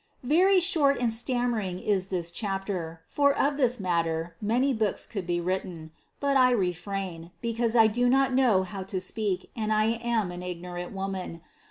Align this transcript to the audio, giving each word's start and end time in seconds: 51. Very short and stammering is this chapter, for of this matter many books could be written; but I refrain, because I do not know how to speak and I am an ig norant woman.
51. 0.21 0.29
Very 0.35 0.59
short 0.59 0.97
and 0.99 1.13
stammering 1.13 1.77
is 1.77 2.07
this 2.07 2.31
chapter, 2.31 3.01
for 3.05 3.37
of 3.37 3.57
this 3.57 3.79
matter 3.79 4.35
many 4.41 4.73
books 4.73 5.05
could 5.05 5.27
be 5.27 5.39
written; 5.39 5.91
but 6.19 6.35
I 6.35 6.49
refrain, 6.49 7.29
because 7.39 7.75
I 7.75 7.85
do 7.85 8.09
not 8.09 8.33
know 8.33 8.63
how 8.63 8.81
to 8.81 8.99
speak 8.99 9.51
and 9.55 9.71
I 9.71 9.99
am 10.03 10.31
an 10.31 10.41
ig 10.41 10.59
norant 10.59 10.91
woman. 10.93 11.41